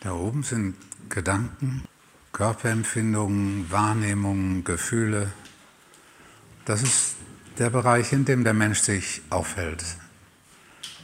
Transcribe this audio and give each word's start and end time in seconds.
Da 0.00 0.12
oben 0.12 0.44
sind 0.44 0.76
Gedanken, 1.08 1.84
Körperempfindungen, 2.32 3.70
Wahrnehmungen, 3.70 4.62
Gefühle. 4.62 5.32
Das 6.64 6.82
ist 6.82 7.16
der 7.58 7.70
Bereich, 7.70 8.12
in 8.12 8.24
dem 8.24 8.44
der 8.44 8.54
Mensch 8.54 8.78
sich 8.78 9.22
aufhält, 9.30 9.84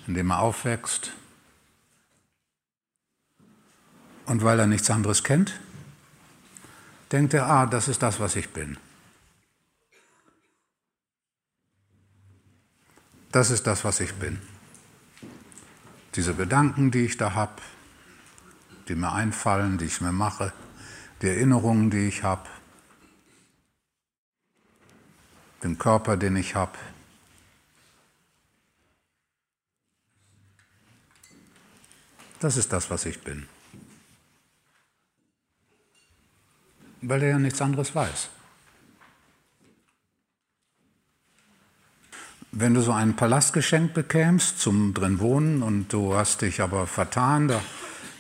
in 0.07 0.15
dem 0.15 0.30
er 0.30 0.39
aufwächst. 0.41 1.12
Und 4.27 4.45
weil 4.45 4.61
er 4.61 4.66
nichts 4.66 4.91
anderes 4.91 5.24
kennt, 5.24 5.61
denkt 7.11 7.35
er, 7.35 7.47
ah, 7.47 7.66
das 7.66 7.88
ist 7.88 8.02
das, 8.02 8.21
was 8.21 8.37
ich 8.37 8.51
bin. 8.51 8.79
Das 13.33 13.51
ist 13.51 13.66
das, 13.66 13.85
was 13.85 13.99
ich 13.99 14.15
bin. 14.15 14.41
Diese 16.15 16.35
Gedanken, 16.35 16.93
die 16.93 17.05
ich 17.05 17.16
da 17.16 17.35
habe, 17.35 17.61
die 18.88 18.95
mir 18.95 19.12
einfallen, 19.12 19.79
die 19.79 19.87
ich 19.87 20.01
mir 20.01 20.12
mache, 20.12 20.52
die 21.23 21.29
Erinnerungen, 21.29 21.91
die 21.91 22.09
ich 22.09 22.23
habe, 22.23 22.48
den 25.62 25.79
Körper, 25.79 26.16
den 26.16 26.37
ich 26.37 26.55
habe. 26.55 26.77
Das 32.41 32.59
ist 32.59 32.73
das, 32.73 32.91
was 32.91 33.07
ich 33.07 33.23
bin. 33.23 33.49
Weil 37.01 37.23
er 37.23 37.30
ja 37.30 37.38
nichts 37.38 37.62
anderes 37.62 37.95
weiß. 37.95 38.29
Wenn 42.52 42.74
du 42.74 42.82
so 42.82 42.93
einen 42.93 43.16
Palast 43.16 43.52
geschenkt 43.52 43.95
bekämst 43.95 44.60
zum 44.60 44.95
drin 44.95 45.18
wohnen 45.18 45.62
und 45.62 45.93
du 45.93 46.15
hast 46.15 46.43
dich 46.43 46.60
aber 46.60 46.87
vertan, 46.87 47.49
da 47.49 47.62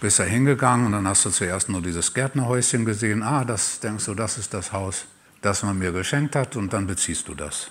bist 0.00 0.18
du 0.18 0.24
hingegangen 0.24 0.86
und 0.86 0.92
dann 0.92 1.08
hast 1.08 1.24
du 1.24 1.30
zuerst 1.30 1.68
nur 1.68 1.82
dieses 1.82 2.12
Gärtnerhäuschen 2.12 2.84
gesehen. 2.84 3.22
Ah, 3.22 3.44
das 3.44 3.80
denkst 3.80 4.04
du, 4.04 4.14
das 4.14 4.38
ist 4.38 4.52
das 4.52 4.72
Haus, 4.72 5.06
das 5.40 5.62
man 5.62 5.78
mir 5.78 5.92
geschenkt 5.92 6.36
hat 6.36 6.56
und 6.56 6.72
dann 6.72 6.86
beziehst 6.86 7.28
du 7.28 7.34
das. 7.34 7.70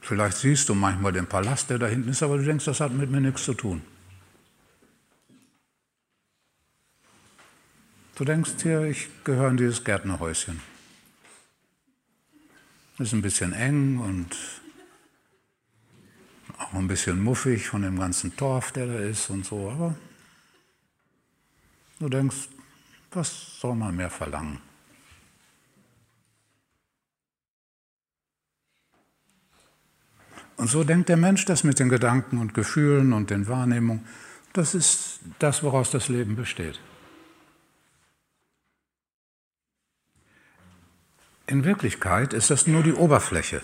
Vielleicht 0.00 0.38
siehst 0.38 0.68
du 0.70 0.74
manchmal 0.74 1.12
den 1.12 1.26
Palast, 1.26 1.68
der 1.68 1.78
da 1.78 1.86
hinten 1.86 2.08
ist, 2.08 2.22
aber 2.22 2.38
du 2.38 2.44
denkst, 2.44 2.64
das 2.64 2.80
hat 2.80 2.92
mit 2.92 3.10
mir 3.10 3.20
nichts 3.20 3.44
zu 3.44 3.52
tun. 3.52 3.82
Du 8.14 8.24
denkst 8.24 8.52
hier, 8.62 8.84
ich 8.84 9.08
gehöre 9.22 9.50
in 9.50 9.58
dieses 9.58 9.84
Gärtnerhäuschen. 9.84 10.60
Ist 12.98 13.12
ein 13.12 13.20
bisschen 13.20 13.52
eng 13.52 13.98
und 13.98 14.34
ein 16.72 16.88
bisschen 16.88 17.22
muffig 17.22 17.68
von 17.68 17.82
dem 17.82 17.98
ganzen 17.98 18.36
Torf, 18.36 18.72
der 18.72 18.86
da 18.86 18.98
ist 18.98 19.30
und 19.30 19.44
so, 19.44 19.70
aber 19.70 19.94
du 21.98 22.08
denkst, 22.08 22.48
was 23.10 23.58
soll 23.60 23.74
man 23.74 23.96
mehr 23.96 24.10
verlangen? 24.10 24.60
Und 30.58 30.68
so 30.68 30.82
denkt 30.82 31.08
der 31.08 31.16
Mensch 31.16 31.44
das 31.44 31.62
mit 31.62 31.78
den 31.78 31.88
Gedanken 31.88 32.38
und 32.38 32.52
Gefühlen 32.52 33.12
und 33.12 33.30
den 33.30 33.46
Wahrnehmungen. 33.46 34.04
Das 34.52 34.74
ist 34.74 35.20
das, 35.38 35.62
woraus 35.62 35.92
das 35.92 36.08
Leben 36.08 36.34
besteht. 36.34 36.80
In 41.46 41.64
Wirklichkeit 41.64 42.34
ist 42.34 42.50
das 42.50 42.66
nur 42.66 42.82
die 42.82 42.92
Oberfläche. 42.92 43.62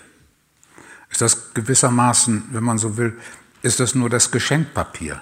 Ist 1.15 1.21
das 1.21 1.53
gewissermaßen, 1.53 2.49
wenn 2.51 2.65
man 2.65 2.77
so 2.77 2.97
will, 2.97 3.17
ist 3.61 3.79
das 3.79 3.95
nur 3.95 4.09
das 4.09 4.31
Geschenkpapier. 4.31 5.21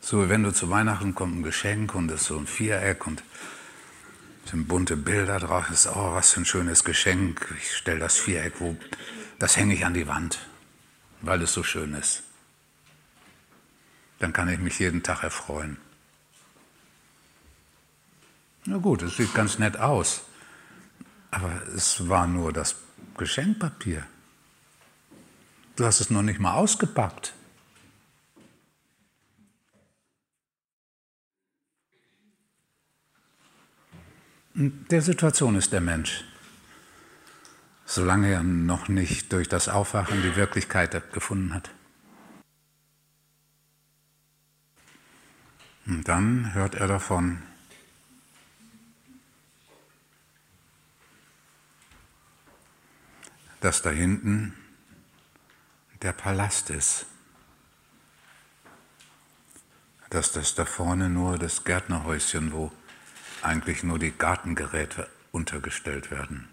So, 0.00 0.28
wenn 0.28 0.42
du 0.42 0.52
zu 0.52 0.70
Weihnachten 0.70 1.14
kommt 1.14 1.36
ein 1.36 1.42
Geschenk 1.44 1.94
und 1.94 2.10
es 2.10 2.22
ist 2.22 2.26
so 2.26 2.36
ein 2.36 2.48
Viereck 2.48 3.06
und 3.06 3.22
sind 4.46 4.66
bunte 4.66 4.96
Bilder 4.96 5.38
drauf, 5.38 5.70
ist, 5.70 5.86
oh, 5.86 6.14
was 6.14 6.32
für 6.32 6.40
ein 6.40 6.46
schönes 6.46 6.82
Geschenk. 6.82 7.54
Ich 7.56 7.76
stelle 7.76 8.00
das 8.00 8.16
Viereck, 8.16 8.54
wo, 8.58 8.76
das 9.38 9.56
hänge 9.56 9.74
ich 9.74 9.86
an 9.86 9.94
die 9.94 10.08
Wand, 10.08 10.48
weil 11.20 11.40
es 11.42 11.52
so 11.52 11.62
schön 11.62 11.94
ist. 11.94 12.24
Dann 14.18 14.32
kann 14.32 14.48
ich 14.48 14.58
mich 14.58 14.80
jeden 14.80 15.04
Tag 15.04 15.22
erfreuen. 15.22 15.76
Na 18.64 18.78
gut, 18.78 19.02
es 19.02 19.16
sieht 19.16 19.32
ganz 19.32 19.60
nett 19.60 19.76
aus, 19.76 20.22
aber 21.30 21.66
es 21.74 22.08
war 22.08 22.26
nur 22.26 22.52
das 22.52 22.76
Geschenkpapier. 23.16 24.06
Du 25.76 25.84
hast 25.84 26.00
es 26.00 26.10
noch 26.10 26.22
nicht 26.22 26.40
mal 26.40 26.54
ausgepackt. 26.54 27.34
In 34.54 34.86
der 34.90 35.02
Situation 35.02 35.54
ist 35.54 35.72
der 35.72 35.80
Mensch, 35.80 36.24
solange 37.84 38.32
er 38.32 38.42
noch 38.42 38.88
nicht 38.88 39.32
durch 39.32 39.48
das 39.48 39.68
Aufwachen 39.68 40.20
die 40.22 40.34
Wirklichkeit 40.34 41.12
gefunden 41.12 41.54
hat. 41.54 41.70
Und 45.86 46.08
dann 46.08 46.54
hört 46.54 46.74
er 46.74 46.88
davon, 46.88 47.40
dass 53.60 53.82
da 53.82 53.90
hinten 53.90 54.54
der 56.02 56.12
Palast 56.12 56.70
ist, 56.70 57.06
dass 60.10 60.32
das 60.32 60.54
da 60.54 60.64
vorne 60.64 61.10
nur 61.10 61.38
das 61.38 61.64
Gärtnerhäuschen, 61.64 62.52
wo 62.52 62.72
eigentlich 63.42 63.82
nur 63.82 63.98
die 63.98 64.12
Gartengeräte 64.12 65.08
untergestellt 65.32 66.10
werden. 66.10 66.48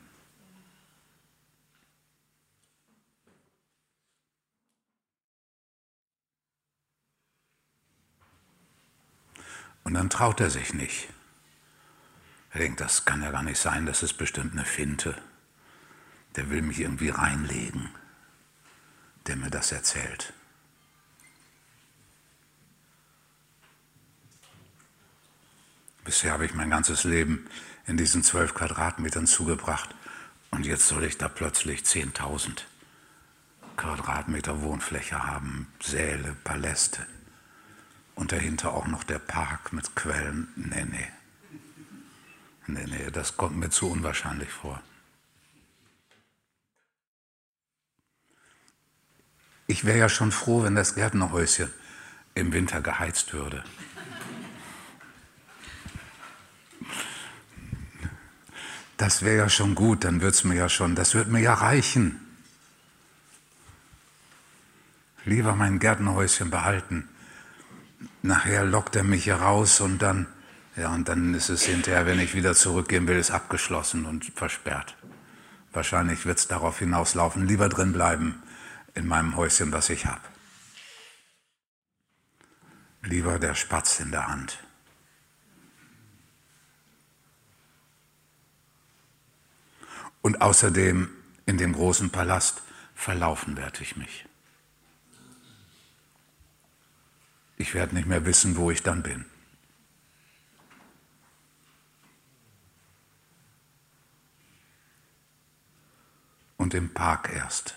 Und 9.83 9.93
dann 9.93 10.09
traut 10.09 10.39
er 10.39 10.49
sich 10.49 10.73
nicht. 10.73 11.07
Er 12.51 12.59
denkt, 12.59 12.81
das 12.81 13.05
kann 13.05 13.21
ja 13.21 13.29
gar 13.29 13.43
nicht 13.43 13.59
sein, 13.59 13.85
das 13.85 14.01
ist 14.01 14.13
bestimmt 14.13 14.53
eine 14.53 14.65
Finte 14.65 15.15
der 16.35 16.49
will 16.49 16.61
mich 16.61 16.79
irgendwie 16.79 17.09
reinlegen, 17.09 17.89
der 19.27 19.35
mir 19.35 19.49
das 19.49 19.71
erzählt. 19.71 20.33
Bisher 26.03 26.33
habe 26.33 26.45
ich 26.45 26.53
mein 26.53 26.69
ganzes 26.69 27.03
Leben 27.03 27.47
in 27.87 27.97
diesen 27.97 28.23
zwölf 28.23 28.53
Quadratmetern 28.53 29.25
zugebracht 29.25 29.89
und 30.51 30.65
jetzt 30.65 30.87
soll 30.87 31.03
ich 31.03 31.17
da 31.17 31.27
plötzlich 31.27 31.81
10.000 31.81 32.61
Quadratmeter 33.75 34.61
Wohnfläche 34.61 35.23
haben, 35.23 35.67
Säle, 35.81 36.35
Paläste 36.43 37.05
und 38.13 38.31
dahinter 38.31 38.73
auch 38.73 38.87
noch 38.87 39.03
der 39.03 39.19
Park 39.19 39.73
mit 39.73 39.95
Quellen. 39.95 40.47
Nee, 40.55 40.85
nee. 40.85 41.07
Nee, 42.67 42.85
nee, 42.87 43.11
das 43.11 43.35
kommt 43.35 43.57
mir 43.57 43.69
zu 43.69 43.89
unwahrscheinlich 43.89 44.49
vor. 44.49 44.81
Ich 49.75 49.83
wäre 49.83 49.97
ja 49.97 50.07
schon 50.07 50.31
froh, 50.31 50.63
wenn 50.63 50.73
das 50.73 50.95
Gärtnerhäuschen 50.95 51.69
im 52.33 52.53
Winter 52.53 52.79
geheizt 52.79 53.33
würde. 53.33 53.61
Das 58.95 59.21
wäre 59.21 59.35
ja 59.35 59.49
schon 59.49 59.75
gut, 59.75 60.05
dann 60.05 60.21
wird 60.21 60.33
es 60.33 60.45
mir 60.45 60.55
ja 60.55 60.69
schon, 60.69 60.95
das 60.95 61.13
wird 61.13 61.27
mir 61.27 61.41
ja 61.41 61.53
reichen. 61.53 62.21
Lieber 65.25 65.55
mein 65.57 65.79
Gärtnerhäuschen 65.79 66.49
behalten. 66.49 67.09
Nachher 68.21 68.63
lockt 68.63 68.95
er 68.95 69.03
mich 69.03 69.25
hier 69.25 69.35
raus 69.35 69.81
und 69.81 70.01
dann, 70.01 70.25
ja, 70.77 70.93
und 70.93 71.09
dann 71.09 71.33
ist 71.33 71.49
es 71.49 71.65
hinterher, 71.65 72.05
wenn 72.05 72.21
ich 72.21 72.33
wieder 72.33 72.55
zurückgehen 72.55 73.09
will, 73.09 73.17
ist 73.17 73.31
abgeschlossen 73.31 74.05
und 74.05 74.23
versperrt. 74.23 74.95
Wahrscheinlich 75.73 76.25
wird 76.25 76.37
es 76.37 76.47
darauf 76.47 76.79
hinauslaufen, 76.79 77.45
lieber 77.45 77.67
drin 77.67 77.91
bleiben 77.91 78.41
in 78.95 79.07
meinem 79.07 79.35
Häuschen, 79.35 79.71
was 79.71 79.89
ich 79.89 80.05
habe. 80.05 80.21
Lieber 83.03 83.37
der 83.37 83.53
Spatz 83.53 83.99
in 83.99 84.11
der 84.11 84.27
Hand. 84.27 84.59
Und 90.21 90.41
außerdem 90.41 91.09
in 91.45 91.57
dem 91.57 91.73
großen 91.73 92.09
Palast 92.09 92.63
verlaufen 92.95 93.57
werde 93.57 93.83
ich 93.83 93.95
mich. 93.95 94.25
Ich 97.57 97.73
werde 97.73 97.93
nicht 97.93 98.07
mehr 98.07 98.25
wissen, 98.25 98.57
wo 98.57 98.71
ich 98.71 98.81
dann 98.81 99.03
bin. 99.03 99.25
und 106.65 106.73
im 106.73 106.91
Park 106.95 107.29
erst. 107.31 107.75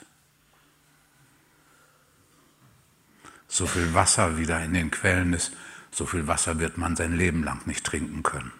So 3.48 3.66
viel 3.66 3.94
Wasser 3.94 4.36
wieder 4.36 4.62
in 4.62 4.74
den 4.74 4.90
Quellen 4.90 5.32
ist, 5.32 5.52
so 5.90 6.04
viel 6.04 6.26
Wasser 6.26 6.60
wird 6.60 6.76
man 6.76 6.94
sein 6.94 7.16
Leben 7.16 7.42
lang 7.42 7.66
nicht 7.66 7.84
trinken 7.84 8.22
können. 8.22 8.52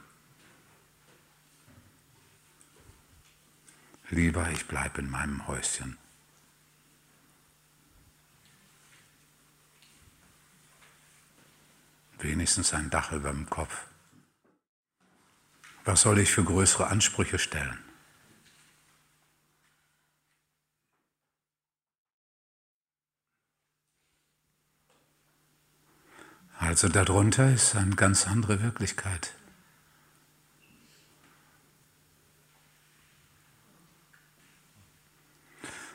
Lieber, 4.11 4.49
ich 4.51 4.67
bleibe 4.67 5.03
in 5.03 5.11
meinem 5.11 5.47
Häuschen. 5.47 5.99
Wenigstens 12.19 12.73
ein 12.73 12.89
Dach 12.89 13.13
über 13.13 13.31
dem 13.31 13.49
Kopf. 13.49 13.87
Was 15.85 16.01
soll 16.01 16.19
ich 16.19 16.33
für 16.33 16.43
größere 16.43 16.89
Ansprüche 16.89 17.39
stellen? 17.39 17.79
Also 26.81 26.91
darunter 26.91 27.53
ist 27.53 27.75
eine 27.75 27.97
ganz 27.97 28.29
andere 28.29 28.63
Wirklichkeit. 28.63 29.33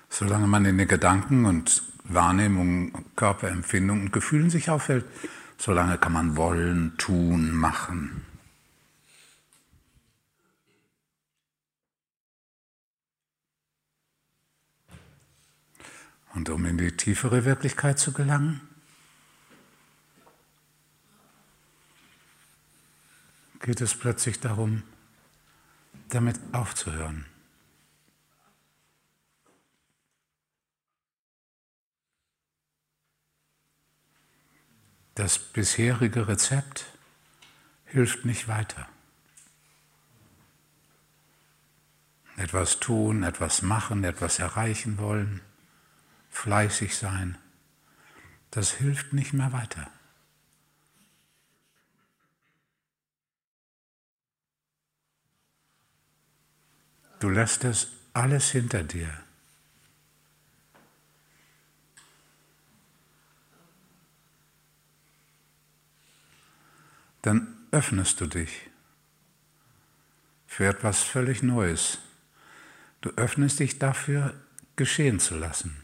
Solange 0.10 0.46
man 0.46 0.66
in 0.66 0.78
den 0.78 0.90
Gedanken 0.90 1.46
und 1.46 1.84
Wahrnehmungen, 2.04 2.92
Körperempfindungen 3.16 4.08
und 4.08 4.12
Gefühlen 4.12 4.50
sich 4.50 4.70
aufhält, 4.70 5.06
solange 5.58 5.98
kann 5.98 6.12
man 6.12 6.36
wollen, 6.36 6.98
tun, 6.98 7.54
machen. 7.54 8.26
Und 16.34 16.50
um 16.50 16.66
in 16.66 16.78
die 16.78 16.92
tiefere 16.92 17.46
Wirklichkeit 17.46 18.00
zu 18.00 18.12
gelangen, 18.12 18.60
geht 23.64 23.80
es 23.80 23.96
plötzlich 23.96 24.42
darum, 24.42 24.84
damit 26.10 26.38
aufzuhören. 26.52 27.26
Das 35.16 35.40
bisherige 35.40 36.28
Rezept 36.28 36.86
hilft 37.86 38.26
nicht 38.26 38.50
weiter. 38.50 38.90
Etwas 42.36 42.80
tun, 42.80 43.24
etwas 43.24 43.62
machen, 43.62 44.04
etwas 44.04 44.40
erreichen 44.40 44.98
wollen, 44.98 45.40
fleißig 46.32 46.98
sein, 46.98 47.38
das 48.52 48.72
hilft 48.72 49.14
nicht 49.14 49.32
mehr 49.32 49.54
weiter. 49.54 49.90
Du 57.24 57.30
lässt 57.30 57.64
es 57.64 57.88
alles 58.12 58.52
hinter 58.52 58.84
dir. 58.84 59.08
Dann 67.22 67.48
öffnest 67.72 68.20
du 68.20 68.26
dich 68.26 68.70
für 70.48 70.66
etwas 70.66 71.02
völlig 71.02 71.42
Neues. 71.44 72.00
Du 73.00 73.10
öffnest 73.12 73.62
dich 73.62 73.80
dafür, 73.80 74.34
geschehen 74.76 75.22
zu 75.22 75.38
lassen. 75.38 75.82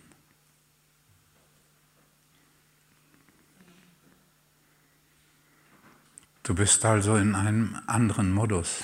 Du 6.43 6.53
bist 6.53 6.83
also 6.83 7.15
in 7.15 7.33
einem 7.33 7.79
anderen 7.87 8.29
Modus. 8.29 8.83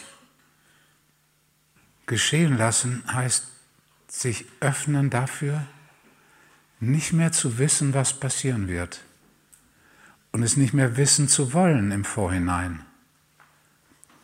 Geschehen 2.06 2.58
lassen 2.58 3.04
heißt 3.12 3.48
sich 4.08 4.46
öffnen 4.60 5.10
dafür, 5.10 5.66
nicht 6.80 7.14
mehr 7.14 7.32
zu 7.32 7.58
wissen, 7.58 7.94
was 7.94 8.20
passieren 8.20 8.68
wird 8.68 9.04
und 10.32 10.44
es 10.44 10.58
nicht 10.58 10.74
mehr 10.74 10.98
wissen 10.98 11.28
zu 11.28 11.54
wollen 11.54 11.92
im 11.92 12.04
Vorhinein, 12.04 12.86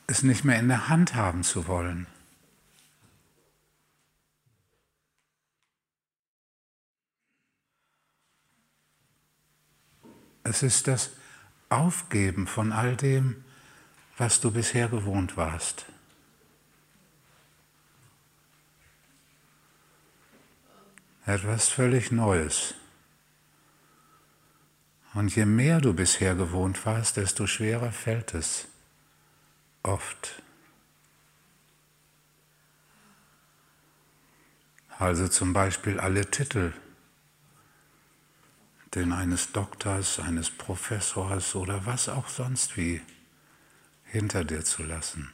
es 0.07 0.23
nicht 0.23 0.43
mehr 0.43 0.59
in 0.59 0.67
der 0.67 0.89
Hand 0.89 1.15
haben 1.15 1.43
zu 1.43 1.67
wollen. 1.67 2.05
Es 10.43 10.63
ist 10.63 10.87
das 10.87 11.11
Aufgeben 11.69 12.45
von 12.45 12.73
all 12.73 12.97
dem, 12.97 13.45
was 14.17 14.41
du 14.41 14.51
bisher 14.51 14.89
gewohnt 14.89 15.37
warst. 15.37 15.85
Etwas 21.25 21.69
völlig 21.69 22.11
Neues. 22.11 22.73
Und 25.13 25.35
je 25.35 25.45
mehr 25.45 25.81
du 25.81 25.93
bisher 25.93 26.35
gewohnt 26.35 26.85
warst, 26.85 27.17
desto 27.17 27.45
schwerer 27.45 27.91
fällt 27.91 28.33
es 28.33 28.67
oft. 29.83 30.41
Also 34.97 35.27
zum 35.27 35.51
Beispiel 35.51 35.99
alle 35.99 36.29
Titel, 36.29 36.73
den 38.93 39.11
eines 39.11 39.51
Doktors, 39.51 40.19
eines 40.19 40.49
Professors 40.49 41.55
oder 41.55 41.85
was 41.85 42.07
auch 42.07 42.27
sonst 42.27 42.77
wie 42.77 43.01
hinter 44.03 44.43
dir 44.43 44.63
zu 44.63 44.83
lassen. 44.83 45.31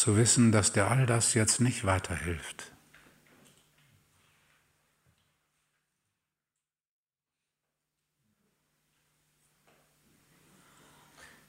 Zu 0.00 0.16
wissen, 0.16 0.50
dass 0.50 0.72
dir 0.72 0.90
all 0.90 1.04
das 1.04 1.34
jetzt 1.34 1.60
nicht 1.60 1.84
weiterhilft. 1.84 2.72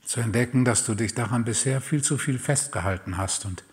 Zu 0.03 0.20
entdecken, 0.20 0.65
dass 0.65 0.86
du 0.86 0.96
dich 0.96 1.15
daran 1.15 1.46
bisher 1.46 1.79
viel 1.79 2.03
zu 2.03 2.17
viel 2.17 2.38
festgehalten 2.38 3.15
hast 3.15 3.46
und 3.46 3.63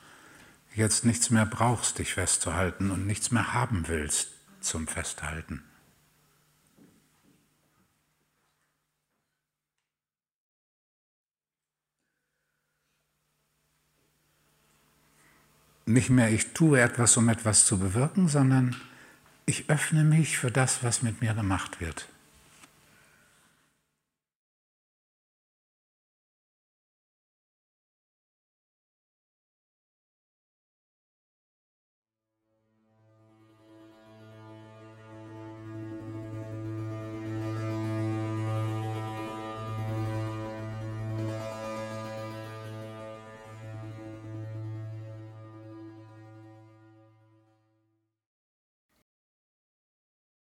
jetzt 0.77 1.05
nichts 1.05 1.31
mehr 1.31 1.47
brauchst, 1.47 1.99
dich 1.99 2.15
festzuhalten 2.15 2.93
und 2.93 3.05
nichts 3.05 3.33
mehr 3.33 3.53
haben 3.53 3.89
willst 3.89 4.31
zum 4.61 4.87
Festhalten. 4.87 5.68
Nicht 15.99 16.11
mehr 16.11 16.31
ich 16.31 16.53
tue 16.53 16.81
etwas, 16.81 17.17
um 17.17 17.29
etwas 17.29 17.65
zu 17.65 17.77
bewirken, 17.81 18.29
sondern 18.29 18.77
ich 19.47 19.69
öffne 19.69 20.05
mich 20.05 20.39
für 20.39 20.53
das, 20.53 20.85
was 20.85 21.03
mit 21.03 21.21
mir 21.23 21.35
gemacht 21.35 21.81
wird. 21.81 22.07